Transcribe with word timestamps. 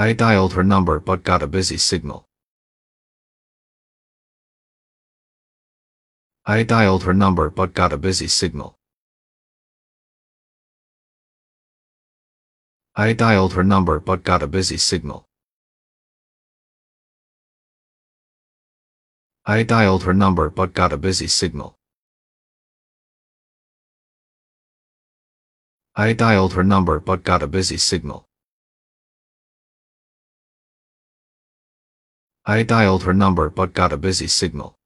I 0.00 0.12
dialed 0.12 0.52
her 0.52 0.62
number 0.62 1.00
but 1.00 1.24
got 1.24 1.42
a 1.42 1.48
busy 1.48 1.76
signal. 1.76 2.24
I 6.46 6.62
dialed 6.62 7.02
her 7.02 7.12
number 7.12 7.50
but 7.50 7.74
got 7.74 7.92
a 7.92 7.96
busy 7.96 8.28
signal. 8.28 8.78
I 12.94 13.12
dialed 13.12 13.54
her 13.54 13.64
number 13.64 13.98
but 13.98 14.22
got 14.22 14.40
a 14.40 14.46
busy 14.46 14.76
signal. 14.76 15.26
I 19.44 19.64
dialed 19.64 20.04
her 20.04 20.14
number 20.14 20.48
but 20.48 20.74
got 20.74 20.92
a 20.92 20.96
busy 20.96 21.26
signal. 21.26 21.76
I 25.96 26.12
dialed 26.12 26.52
her 26.52 26.62
number 26.62 27.00
but 27.00 27.24
got 27.24 27.42
a 27.42 27.48
busy 27.48 27.78
signal. 27.78 28.27
I 32.50 32.62
dialed 32.62 33.02
her 33.02 33.12
number 33.12 33.50
but 33.50 33.74
got 33.74 33.92
a 33.92 33.98
busy 33.98 34.26
signal. 34.26 34.77